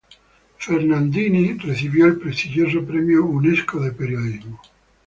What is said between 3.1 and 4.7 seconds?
Unesco de Periodismo.